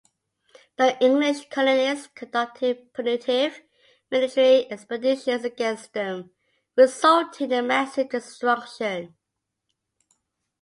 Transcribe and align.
The 0.77 0.99
English 0.99 1.47
colonists 1.49 2.07
conducted 2.15 2.91
punitive 2.91 3.61
military 4.09 4.67
expeditions 4.71 5.45
against 5.45 5.93
them, 5.93 6.31
resulting 6.75 7.51
in 7.51 7.67
massive 7.67 8.09
destruction. 8.09 9.15